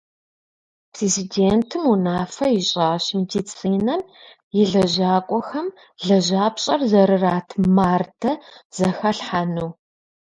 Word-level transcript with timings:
Президентым 0.95 1.83
унафэ 1.93 2.47
ищӀащ 2.59 3.05
медицинэм 3.19 4.01
и 4.59 4.61
лэжьакӀуэхэм 4.71 5.67
лэжьапщӀэр 6.05 6.81
зэрырат 6.91 7.49
мардэ 7.75 8.31
зэхалъхьэну. 8.75 9.69